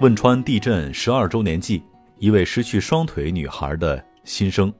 [0.00, 1.82] 汶川地震十二周年祭，
[2.18, 4.72] 一位失去双腿女孩的心声。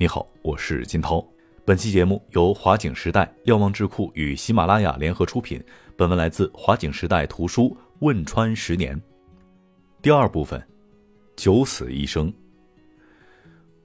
[0.00, 1.24] 你好，我是金涛。
[1.64, 5.62] 本期节目由华景时代瞭望智库与喜马拉雅联合出品。
[5.96, 7.68] 本文来自华景时代图书
[8.00, 8.96] 《汶川十年》
[10.02, 10.60] 第二部分：
[11.36, 12.34] 九死一生。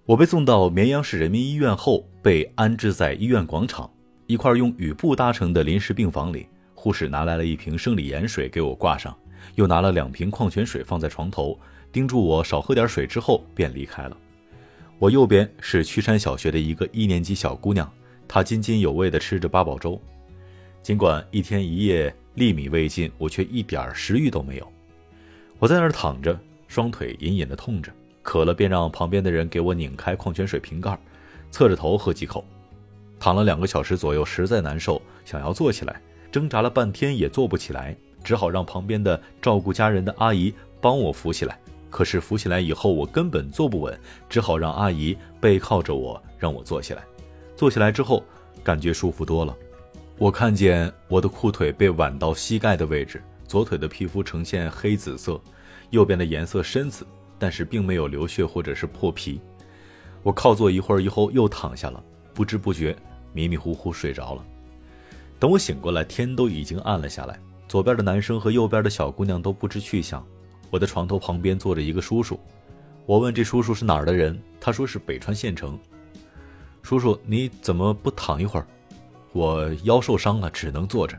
[0.07, 3.87] 我被送到绵阳市人民医院后，被安置在医院广场
[4.25, 6.47] 一块用雨布搭成的临时病房里。
[6.73, 9.15] 护士拿来了一瓶生理盐水给我挂上。
[9.55, 11.57] 又拿了两瓶矿泉水放在床头，
[11.91, 14.17] 叮嘱我少喝点水之后便离开了。
[14.97, 17.91] 我右边是曲山小学的一个一年级小姑娘，
[18.27, 19.99] 她津津有味地吃着八宝粥。
[20.81, 24.71] 尽管一天一夜粒米未进，我却一点食欲都没有。
[25.57, 26.37] 我在那儿躺着，
[26.67, 30.97] 双腿隐隐地痛着，渴了便让旁边的人给我拧开矿泉水瓶盖，
[31.51, 32.45] 侧着头喝几口。
[33.19, 36.01] 躺了两个小时左右，实在难受，想要坐起来，
[36.31, 37.95] 挣扎了半天也坐不起来。
[38.23, 41.59] 只好让旁边的照顾家人的阿姨帮我扶起来，
[41.89, 47.03] 可是扶起来以后我根本坐不稳，只好让阿姨背靠着我让我坐起来。
[47.55, 48.23] 坐起来之后，
[48.63, 49.55] 感觉舒服多了。
[50.17, 55.39] 我看见我的裤腿被挽到膝盖的位置，左腿的皮肤呈现黑紫色，
[55.89, 57.05] 右边的颜色深紫，
[57.37, 59.41] 但是并没有流血或者是破皮。
[60.21, 62.95] 我靠坐一会儿以后又躺下了，不知不觉
[63.31, 64.45] 迷迷糊糊睡着了。
[65.39, 67.39] 等我醒过来，天都已经暗了下来。
[67.69, 70.25] 左边的男生和右边的小姑娘都不知去向。
[70.71, 72.39] 我的床头旁边坐着一个叔叔，
[73.05, 75.79] 我问这叔叔是哪儿的人，他说是北川县城。
[76.81, 78.65] 叔叔，你怎么不躺一会儿？
[79.33, 81.15] 我腰受伤了，只能坐着。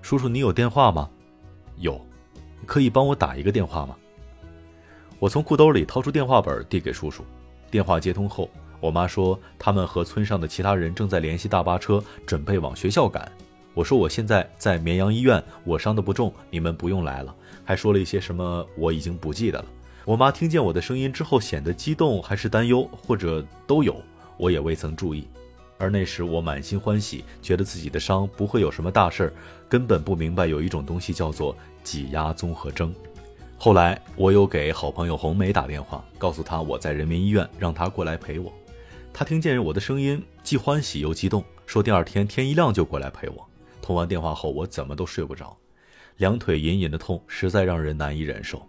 [0.00, 1.08] 叔叔，你有电话吗？
[1.76, 2.04] 有，
[2.66, 3.96] 可以帮我打一个电话吗？
[5.20, 7.24] 我从裤兜里掏出电话本递给叔叔。
[7.70, 13.30] 电话接通后，我妈说他们和村上的其他人正在联系大巴车，准备往学校赶。
[13.74, 17.34] 我说我现在在绵阳医院，我伤得不重，你们不用来了。
[17.64, 19.64] 还说了一些什么，我已经不记得了。
[20.04, 24.02] 我妈听见我的声音之后，显得激动还是担忧，或者都有，
[24.36, 25.26] 我也未曾注意。
[25.78, 29.32] 而那时我满心欢喜，觉得自己的伤不会有什么大事儿，
[29.68, 32.94] 根本不明白有一种东西叫做挤压综合征。
[33.56, 38.52] 后来我又给好朋友红梅打电话，告诉她我在人民医院，让她过来陪我。
[39.12, 43.48] 她听见我的声音，既欢喜又激动，说第二天天一亮就过来陪我。
[43.82, 45.54] 通完电话后，我怎么都睡不着，
[46.16, 48.66] 两腿隐隐的痛，实在让人难以忍受。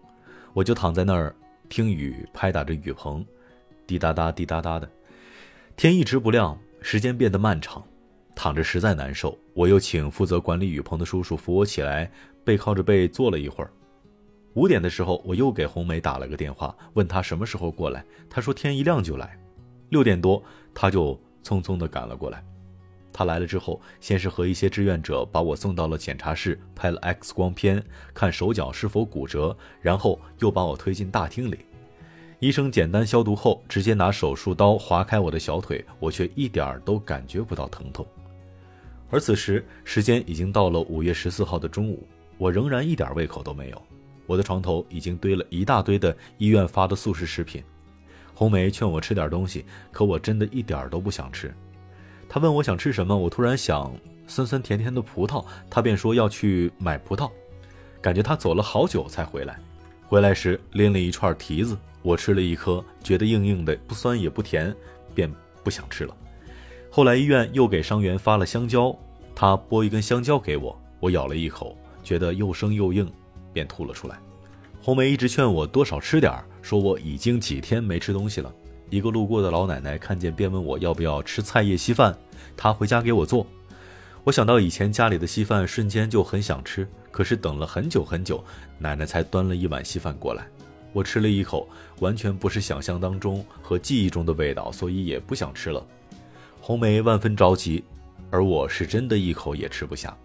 [0.54, 1.34] 我就躺在那儿
[1.70, 3.24] 听雨拍打着雨棚，
[3.86, 4.90] 滴答答，滴答答的。
[5.76, 7.82] 天一直不亮，时间变得漫长，
[8.36, 9.38] 躺着实在难受。
[9.54, 12.12] 我又请负责管理雨棚的叔叔扶我起来，
[12.44, 13.72] 背靠着背坐了一会儿。
[14.56, 18.04] 五点的时候，我又给红梅打了个电话，问她什么时候过来。
[18.30, 19.36] 她说天一亮就来。
[19.90, 20.44] 六点多，
[20.74, 22.44] 她就匆匆地赶了过来。
[23.14, 27.82] 他来了之后，先是和一些志愿者把我送到了检查室，拍了 X 光片，
[28.14, 31.60] 看手脚是否骨折，然后又把我推进大厅里。
[32.40, 38.06] 医生简单消毒后，直接拿手术刀划开我的小腿，我却一点儿都感觉不到疼痛。
[39.10, 42.06] 而此时，时间已经到了五月十四号的中午，
[42.38, 43.82] 我仍然一点胃口都没有。
[44.26, 47.64] 我的床头已经堆了一大堆的医院发的速食食品。
[48.34, 51.54] 红梅劝我吃点东西，可我真的一点儿都不想吃。
[52.34, 53.94] 他问我想吃什么，我突然想
[54.26, 57.30] 酸酸甜甜的葡萄，他便说要去买葡萄，
[58.02, 59.60] 感觉他走了好久才回来。
[60.08, 64.76] 回来时拎了一串提子，我吃了一颗，觉得硬硬的，不酸也不甜，
[65.14, 65.32] 便
[65.64, 66.18] 不想吃了。
[66.90, 68.98] 后来医院又给伤员发了香蕉，
[69.36, 73.08] 他剥一根香蕉给我，我咬了一口，觉得又生又硬，
[73.54, 74.18] 便吐了出来。
[74.82, 78.52] 红梅一直劝我多少吃点儿，说我已经几天没吃东西了。
[78.90, 82.16] 一个路过的老奶奶看见，便问我要不要吃菜叶稀饭，
[82.56, 83.46] 她回家给我做。
[84.24, 86.88] 我想到以前家里的稀饭，瞬间就很想吃。
[87.12, 88.44] 可是等了很久很久，
[88.80, 90.48] 奶奶才端了一碗稀饭过来。
[90.94, 91.68] 我吃了一口，
[92.00, 95.86] 完全不是想象当中和记忆中的味道，所以也不想吃了。
[96.62, 97.84] 红梅万分着急，
[98.30, 100.16] 而我是真的一口也吃不下。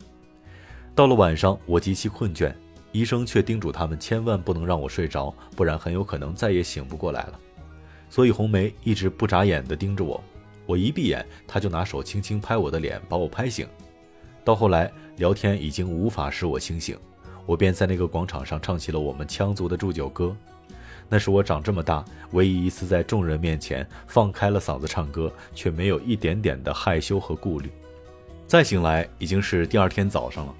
[0.95, 2.53] 到了晚上，我极其困倦，
[2.93, 7.41] 医生却叮嘱他们千万不能让我睡着，不然很有可能再也醒不过来了。
[8.11, 10.23] 所以红梅一直不眨眼地盯着我，
[10.67, 13.67] 我一闭眼，她就拿手轻轻拍我的脸，把我拍醒。
[14.45, 16.97] 到后来聊天已经无法使我清醒，
[17.45, 20.35] 我便在那个广场上唱起了我们羌族的祝酒歌。
[21.11, 27.71] 那是我长这么大唯一一次在众人面前放开了嗓子唱歌，却没有一点点的害羞和顾虑。
[28.47, 30.55] 再醒来已经是第二天早上了，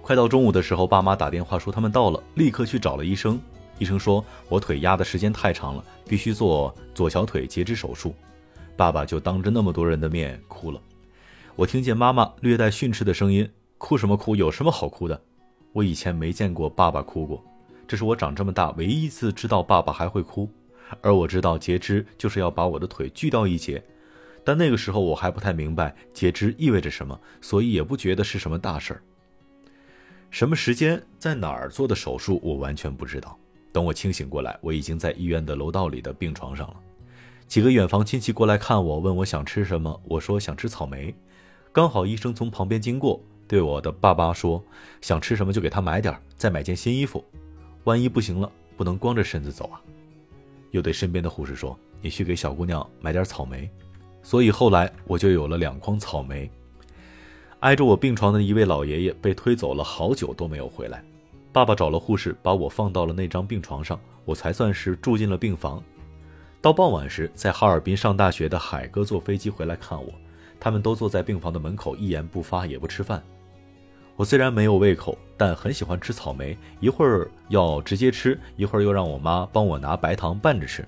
[0.00, 3.40] 快到中午的时候，爸妈打电话说他们到了，立刻去找了医生。
[3.78, 8.12] 医生说我腿压的时间太长了，必须做左小腿截肢手术。
[8.76, 10.82] 爸爸就当着那么多人的面哭了。
[11.54, 13.48] 我听见妈妈略带训斥的声音
[13.78, 14.34] ：“哭什么哭？
[14.34, 15.22] 有什么好哭的？”
[15.72, 17.44] 我以前没见过爸爸哭过，
[17.86, 20.50] 这是我长这么大唯一一次知道爸爸还会哭，
[21.00, 23.80] 而我知道截肢就是要把我的腿锯掉一截，
[24.42, 29.02] 但那个时候我还不太明白截肢意味着什么，所以也不觉得是什么大事儿。
[30.28, 33.38] 什么时间在哪儿做的手术，我完全不知道。
[33.72, 36.76] 等我清醒过来，我已经在医院的楼道里的病床上了。
[37.46, 41.14] 几个远房亲戚过来看我，问我想吃什么，我说想吃草莓。
[41.72, 44.62] 刚好医生从旁边经过，对我的爸爸说
[45.00, 47.24] ：“想吃什么就给他买点再买件新衣服。”
[47.84, 49.80] 万一不行了，不能光着身子走啊！
[50.70, 53.68] 又对身边的护士说：“你去给小姑娘买点草莓。”
[54.22, 56.50] 所以后来我就有了两筐草莓。
[57.60, 61.02] 挨着我病床的一位老爷爷被推走了好久都没有回来，
[61.52, 65.82] 爸爸找了护士把我放到了那张病床上，我才算是住进了病房。
[66.60, 70.12] 到傍晚时，在哈尔滨上大学的海哥坐飞机回来看我，
[70.60, 73.22] 他们都坐在病房的门口一言不发，也不吃饭。
[74.14, 76.56] 我虽然没有胃口，但很喜欢吃草莓。
[76.78, 80.86] 一会儿要直接吃，一会儿又让我妈帮我拿白糖拌着吃。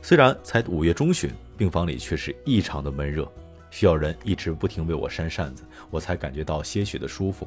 [0.00, 1.28] 虽然才五月中旬，
[1.58, 3.30] 病房里却是异常的闷热，
[3.70, 7.46] 需要人一直不停为我扇扇子，我才感觉到些许的舒服。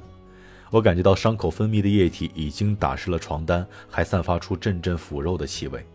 [0.74, 5.86] 我感觉到伤口分泌的液体已经打湿了床单，还散发出阵阵腐肉的气味，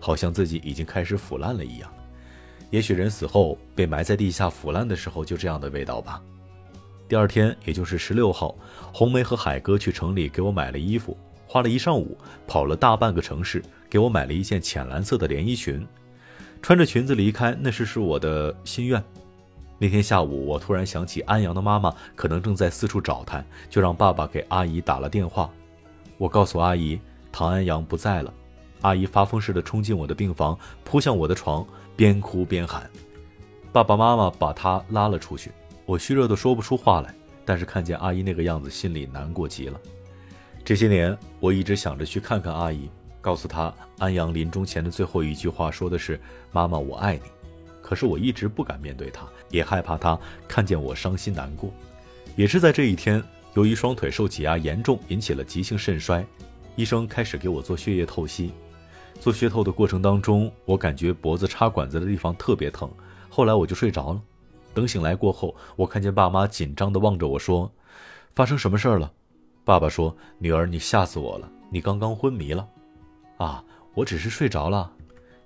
[0.00, 1.88] 好像自己已经开始腐烂了一样。
[2.70, 6.20] 也许人死后被埋在地下腐烂的时候就这样的味道吧。
[7.06, 8.56] 第二天，也就是十六号，
[8.92, 11.16] 红梅和海哥去城里给我买了衣服，
[11.46, 15.86] 花了一上午，跑了大半个城市，给我买了一件浅蓝色的连衣裙。
[16.60, 19.00] 穿着裙子离开，那是是我的心愿。
[19.78, 25.50] 那天下午，我突然想起安阳的妈妈可能正在四处找他，就让爸爸给阿姨打了电话。
[26.16, 26.98] 我告诉阿姨，
[27.32, 28.32] 唐安阳不在了。
[28.82, 31.66] 阿姨发疯似的冲进我的病房，扑向我的床，
[31.96, 32.88] 边哭边喊。
[33.72, 35.50] 爸爸妈妈把她拉了出去。
[35.86, 37.12] 我虚弱的说不出话来，
[37.44, 39.80] 但是看见阿姨那个样子，心里难过极了。
[40.64, 42.88] 这些年，我一直想着去看看阿姨，
[43.20, 46.20] 告诉她安阳临终前的最后一句话说的是
[46.52, 47.22] “妈妈，我爱你”。
[47.84, 51.70] 可是我一直不敢面对他，也害怕他看见我伤心难过。
[52.34, 53.22] 也是在这一天，
[53.52, 56.24] 由于双腿受挤压严重，引起了急性肾衰，
[56.76, 58.52] 医生开始给我做血液透析。
[59.20, 62.90] 做血透的过程当中，我感觉脖子插管子的地方特别疼，
[63.28, 64.22] 后来我就睡着了。
[64.72, 67.70] 等醒来过后，我看见爸妈紧张地望着我说
[68.34, 69.12] ：“发生什么事儿了？”
[69.62, 71.48] 爸爸说：“女儿，你吓死我了！
[71.70, 72.66] 你刚刚昏迷了。”
[73.36, 74.90] 啊，我只是睡着了。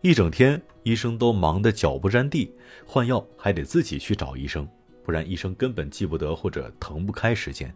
[0.00, 2.54] 一整天，医生都忙得脚不沾地，
[2.86, 4.66] 换药还得自己去找医生，
[5.04, 7.74] 不然医生根本记不得或者腾不开时间。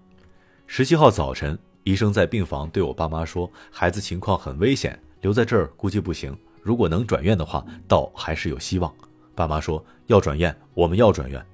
[0.68, 6.36] 十七号早晨，医生在病房对我爸妈说：“孩子情况很危险，留在这儿估计不行。
[6.62, 8.94] 如果能转院的话，倒还是有希望。”
[9.34, 11.44] 爸妈说要转院，我们要转院。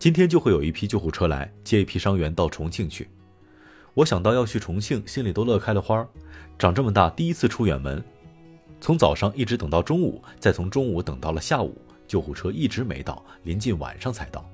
[0.00, 3.08] 今天就会有一批救护车来接一批伤员到重庆去。
[3.94, 6.04] 我想到要去重庆，心里都乐开了花。
[6.58, 8.02] 长这么大第一次出远门，
[8.86, 14.48] 从早上一直等到中午，再从中午等到了下午，救护车一直没到，临近晚上才到。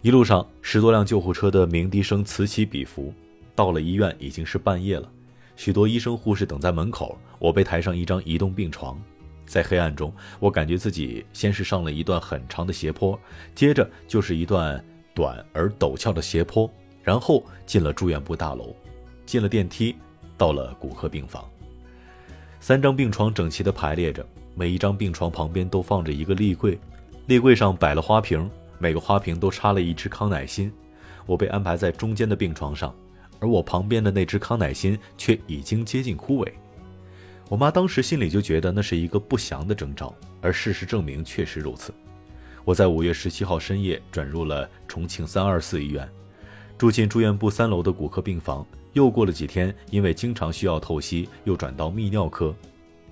[0.00, 3.12] 一路上十多辆救护车的鸣笛声此起彼伏，
[3.54, 5.12] 到了医院已经是半夜了，
[5.56, 8.98] 许多医生护士等在门口，我被抬上一张移动病床。
[9.44, 10.10] 在黑暗中，
[10.40, 13.20] 我感觉自己先是上了一段很长的斜坡，
[13.54, 14.82] 接着就是一段
[15.12, 16.66] 短而陡峭的斜坡，
[17.02, 18.74] 然后进了住院部大楼，
[19.26, 19.94] 进了电梯，
[20.38, 21.46] 到了骨科病房。
[22.60, 26.78] 三张病床整齐地排列着，每一张病床旁边都放着一个立柜，
[27.26, 30.72] 立柜上摆了花瓶，每个花瓶都插了一支康乃馨。
[31.24, 32.94] 我被安排在中间的病床上，
[33.38, 36.52] 而我旁边的那只康乃馨却已经接近枯萎。
[37.48, 41.92] 我妈当时心里就觉得那是一个不祥的征兆，而事实证明确实如此。
[42.64, 46.06] 我在五月十七号深夜转入了重庆三二四医院，
[46.76, 48.66] 住进住院部三楼的骨科病房。
[48.98, 52.54] 又过了几天，因为经常需要透析，又转到泌尿科。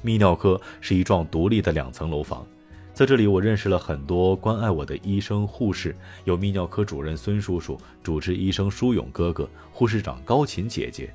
[0.04, 2.44] 泌尿科是一幢独立的两层楼房，
[2.92, 11.08] 在这里我认识了很多关爱我的医生护士，有泌尿科主任孙叔叔、主治医生舒勇哥哥、护士长高琴姐姐。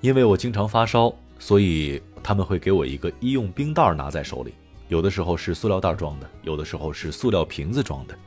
[0.00, 2.00] 因为我经常发烧，所以。
[2.22, 4.52] 他们会给我一个医用冰袋拿在手里，
[4.88, 8.18] 有的时候是塑料袋装的，有的时候是塑料瓶子装的。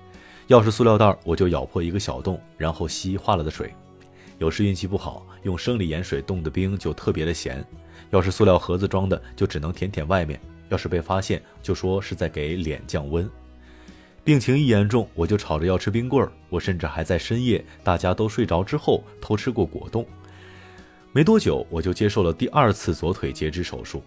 [0.48, 3.74] 要是塑料袋，我就咬破一个小洞，然后吸化了的水。
[4.40, 7.64] 有时运气不好，用生理盐水冻的冰就特别的咸。
[8.10, 10.40] 要是塑料盒子装的，就只能舔舔外面。
[10.70, 13.30] 要是被发现，就说是在给脸降温。
[14.24, 16.32] 病情一严重，我就吵着要吃冰棍儿。
[16.50, 20.06] 我甚至还在深夜大家都睡着之后偷吃过果冻。
[21.12, 24.02] 没多久，我就接受了第二次左腿截肢手术。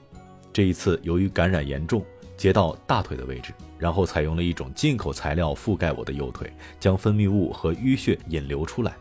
[0.52, 2.04] 这一次由于感染严重，
[2.36, 8.94] 截到大腿的位置，然后采用了一种进口材料覆盖我的右腿，将分泌物和淤血引流出来。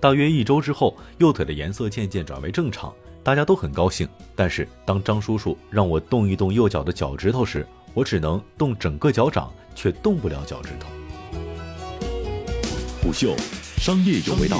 [0.00, 2.90] 大约一周之后，右腿的颜色渐渐转为正常，
[3.22, 4.08] 大家都很高兴。
[4.34, 10.88] 但是当张叔叔让我动一动右脚的脚趾头时，我只能动整个脚掌，却动不了脚趾头。
[13.02, 13.36] 虎嗅，
[13.76, 14.58] 商业有味道。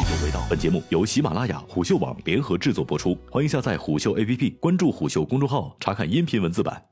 [0.51, 6.83] 本节目由喜马拉雅、虎嗅网联合制作播出，欢迎下载虎嗅 APP，关注虎嗅公众号，查看音频文字版。